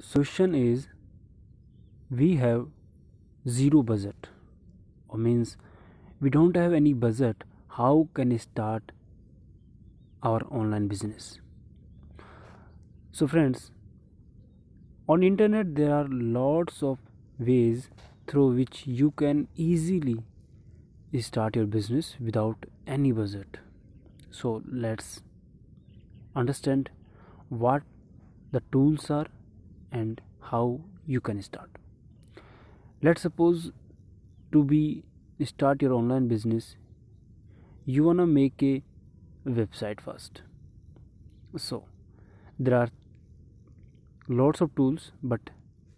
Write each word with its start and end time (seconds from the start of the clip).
solution 0.00 0.54
is 0.54 0.88
we 2.10 2.36
have 2.36 2.66
zero 3.48 3.82
budget. 3.82 4.28
Or 5.08 5.18
means 5.18 5.56
we 6.20 6.30
don't 6.30 6.56
have 6.56 6.72
any 6.72 6.92
budget 6.92 7.44
how 7.68 8.08
can 8.12 8.30
we 8.30 8.38
start 8.38 8.92
our 10.22 10.42
online 10.50 10.88
business? 10.88 11.38
So 13.12 13.26
friends 13.26 13.70
on 15.08 15.22
internet 15.22 15.74
there 15.74 15.94
are 15.94 16.06
lots 16.08 16.82
of 16.82 16.98
ways 17.38 17.88
through 18.26 18.54
which 18.56 18.86
you 18.86 19.10
can 19.12 19.48
easily 19.56 20.18
start 21.20 21.56
your 21.56 21.66
business 21.66 22.16
without 22.20 22.66
any 22.86 23.12
budget. 23.12 23.56
So 24.30 24.62
let's 24.70 25.22
understand 26.36 26.90
what 27.48 27.82
the 28.52 28.62
tools 28.72 29.10
are 29.10 29.26
and 29.92 30.20
how 30.40 30.80
you 31.06 31.20
can 31.20 31.42
start. 31.42 31.70
Let's 33.02 33.22
suppose 33.22 33.70
to 34.52 34.64
be 34.64 35.04
start 35.44 35.82
your 35.82 35.92
online 35.92 36.26
business 36.26 36.74
you 37.84 38.04
want 38.04 38.18
to 38.18 38.26
make 38.26 38.62
a 38.62 38.82
website 39.46 40.00
first. 40.00 40.42
So 41.56 41.84
there 42.58 42.74
are 42.78 42.88
lots 44.28 44.60
of 44.60 44.74
tools 44.74 45.12
but 45.22 45.40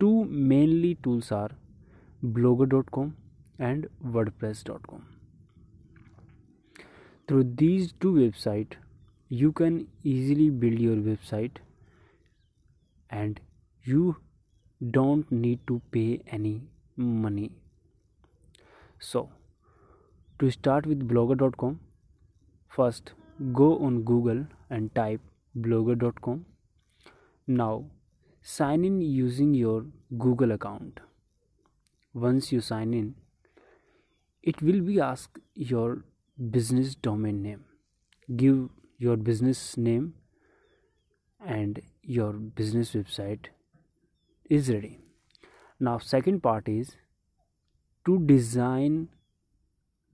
two 0.00 0.24
mainly 0.24 0.94
tools 1.02 1.30
are 1.30 1.50
blogger.com 2.24 3.16
and 3.58 3.86
wordpress.com 4.16 5.04
through 7.28 7.44
these 7.62 7.92
two 8.00 8.12
websites 8.12 8.74
you 9.28 9.52
can 9.52 9.86
easily 10.02 10.48
build 10.48 10.78
your 10.78 10.96
website 10.96 11.58
and 13.10 13.40
you 13.84 14.16
don't 14.90 15.30
need 15.30 15.60
to 15.66 15.80
pay 15.92 16.22
any 16.26 16.62
money. 16.96 17.50
So 18.98 19.30
to 20.38 20.50
start 20.50 20.86
with 20.86 21.08
blogger.com 21.08 21.80
first 22.76 23.12
go 23.52 23.78
on 23.78 24.02
google 24.02 24.44
and 24.68 24.92
type 24.94 25.20
blogger.com 25.66 26.44
now 27.46 27.84
sign 28.42 28.84
in 28.84 29.00
using 29.00 29.54
your 29.54 29.84
google 30.18 30.52
account. 30.52 31.00
Once 32.12 32.50
you 32.52 32.60
sign 32.60 32.94
in 32.94 33.14
it 34.42 34.60
will 34.60 34.80
be 34.80 35.00
asked 35.00 35.38
your 35.54 36.04
business 36.50 36.94
domain 36.94 37.42
name. 37.42 37.64
Give 38.36 38.68
your 38.98 39.16
business 39.16 39.76
name 39.76 40.14
and 41.46 41.80
your 42.02 42.32
business 42.32 42.92
website 42.92 43.46
is 44.48 44.70
ready. 44.70 44.98
Now 45.80 45.98
second 45.98 46.42
part 46.42 46.68
is 46.68 46.96
to 48.06 48.18
design 48.26 49.08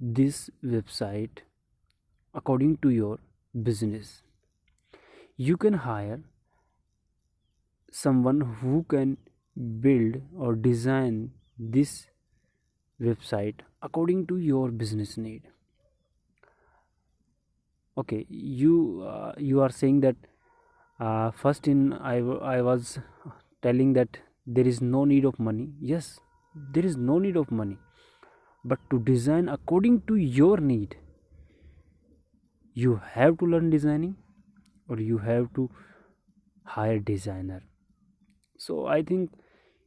this 0.00 0.50
website 0.64 1.40
according 2.34 2.78
to 2.78 2.90
your 2.90 3.18
business. 3.62 4.22
You 5.36 5.56
can 5.56 5.74
hire 5.74 6.20
someone 7.90 8.40
who 8.40 8.84
can 8.88 9.16
build 9.80 10.22
or 10.38 10.54
design 10.54 11.32
this 11.58 12.06
website 13.00 13.56
according 13.82 14.26
to 14.28 14.36
your 14.36 14.70
business 14.70 15.16
need. 15.16 15.42
Okay 17.98 18.26
you 18.28 19.02
uh, 19.06 19.32
you 19.36 19.60
are 19.60 19.70
saying 19.70 20.00
that 20.00 20.16
uh, 21.00 21.30
first 21.30 21.66
in 21.66 21.92
I, 21.92 22.18
I 22.18 22.62
was 22.62 22.98
telling 23.62 23.92
that 23.94 24.18
there 24.46 24.66
is 24.66 24.80
no 24.80 25.04
need 25.04 25.24
of 25.24 25.38
money. 25.38 25.72
Yes 25.80 26.18
there 26.54 26.84
is 26.84 26.96
no 26.96 27.18
need 27.18 27.36
of 27.36 27.50
money. 27.50 27.78
But 28.64 28.78
to 28.90 28.98
design 28.98 29.48
according 29.48 30.02
to 30.08 30.16
your 30.16 30.58
need 30.58 30.96
you 32.74 33.00
have 33.12 33.38
to 33.38 33.46
learn 33.46 33.70
designing 33.70 34.16
or 34.88 35.00
you 35.00 35.18
have 35.18 35.52
to 35.54 35.70
hire 36.64 36.98
designer. 36.98 37.62
So 38.58 38.86
i 38.86 39.02
think 39.02 39.30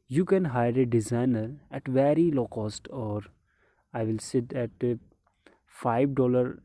you 0.08 0.24
can 0.24 0.44
hire 0.44 0.78
a 0.80 0.84
designer 0.84 1.56
at 1.70 1.86
very 1.86 2.30
low 2.30 2.46
cost 2.48 2.88
or 2.90 3.22
i 3.92 4.02
will 4.02 4.18
sit 4.18 4.52
at 4.52 4.70
uh, 4.82 4.94
five 5.66 6.14
dollar 6.14 6.58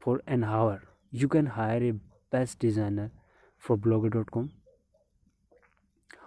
for 0.00 0.20
an 0.26 0.44
hour. 0.44 0.82
You 1.10 1.28
can 1.28 1.46
hire 1.46 1.82
a 1.90 1.94
best 2.30 2.58
designer 2.58 3.10
for 3.58 3.76
blogger.com 3.76 4.52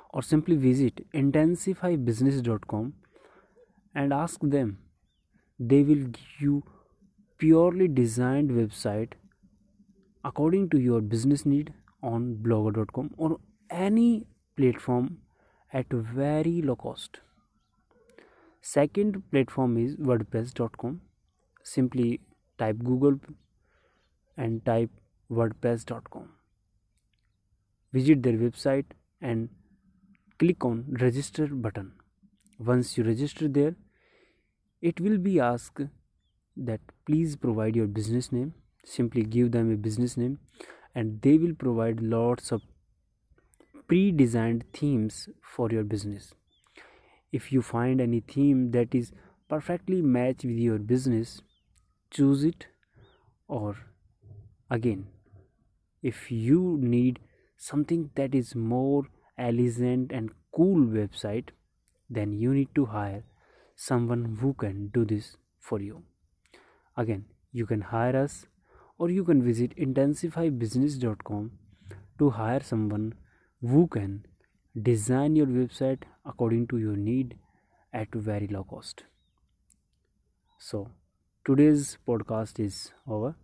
or 0.10 0.24
simply 0.24 0.56
visit 0.56 1.06
intensifybusiness.com 1.14 2.94
and 3.96 4.14
ask 4.14 4.40
them. 4.42 4.78
They 5.60 5.84
will 5.84 6.06
give 6.06 6.42
you 6.42 6.64
purely 7.38 7.88
designed 7.88 8.52
website 8.52 9.14
according 10.24 10.70
to 10.70 10.80
your 10.80 11.02
business 11.02 11.46
need 11.46 11.74
on 12.02 12.38
blogger.com 12.42 13.12
or 13.18 13.40
any 13.70 14.26
platform 14.58 15.18
at 15.74 15.86
very 15.90 16.62
low 16.62 16.76
cost. 16.76 17.20
Second 18.62 19.24
platform 19.32 19.78
is 19.78 19.96
wordpress.com 19.96 21.02
simply 21.64 22.20
type 22.58 22.78
google 22.84 23.20
and 24.38 24.66
type 24.66 24.90
wordpress.com 25.32 26.30
visit 27.94 28.24
their 28.24 28.34
website 28.34 28.86
and 29.22 29.50
click 30.40 30.64
on 30.64 30.86
register 31.02 31.48
button. 31.48 31.92
Once 32.58 32.98
you 32.98 33.04
register 33.04 33.48
there 33.48 33.76
it 34.82 35.00
will 35.02 35.18
be 35.18 35.40
asked 35.40 35.82
that 36.56 36.80
please 37.06 37.36
provide 37.36 37.76
your 37.76 37.88
business 37.88 38.32
name. 38.32 38.54
Simply 38.86 39.24
give 39.24 39.52
them 39.52 39.72
a 39.72 39.76
business 39.76 40.16
name 40.18 40.40
and 40.96 41.22
they 41.22 41.38
will 41.38 41.54
provide 41.54 42.02
lots 42.02 42.52
of 42.52 42.62
pre-designed 43.88 44.64
themes 44.74 45.30
for 45.42 45.70
your 45.70 45.84
business. 45.84 46.34
If 47.32 47.52
you 47.52 47.62
find 47.62 48.00
any 48.02 48.22
theme 48.22 48.72
that 48.72 48.96
is 48.96 49.12
perfectly 49.50 50.02
matched 50.02 50.46
with 50.46 50.58
your 50.58 50.80
business 50.80 51.42
choose 52.12 52.44
it 52.44 52.68
or 53.48 53.76
again. 54.70 55.08
If 56.02 56.32
you 56.32 56.78
need 56.82 57.20
something 57.58 58.10
that 58.16 58.34
is 58.34 58.56
more 58.56 59.04
elegant 59.48 60.12
and 60.12 60.32
cool 60.56 60.86
website 61.00 61.50
then 62.10 62.34
you 62.34 62.54
need 62.54 62.70
to 62.76 62.86
hire 62.86 63.24
someone 63.76 64.38
who 64.42 64.54
can 64.54 64.88
do 64.88 65.06
this 65.06 65.38
for 65.60 65.80
you. 65.80 66.04
Again 66.98 67.26
you 67.52 67.66
can 67.66 67.82
hire 67.82 68.16
us 68.16 68.46
or 68.98 69.10
you 69.10 69.24
can 69.24 69.44
visit 69.44 69.76
intensifybusiness.com 69.78 71.52
to 72.20 72.30
hire 72.30 72.62
someone 72.62 73.14
who 73.62 73.88
can 73.88 74.26
design 74.90 75.36
your 75.36 75.48
website 75.48 76.04
according 76.26 76.68
to 76.68 76.78
your 76.78 76.96
need 76.96 77.38
at 77.94 78.14
very 78.14 78.48
low 78.48 78.64
cost. 78.64 79.04
So 80.58 80.92
today's 81.46 81.98
podcast 82.08 82.60
is 82.60 82.92
over. 83.08 83.36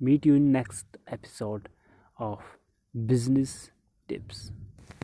Meet 0.00 0.26
you 0.26 0.34
in 0.34 0.50
next 0.52 0.86
episode 1.06 1.68
of 2.18 2.40
business 3.06 3.70
tips 4.08 4.50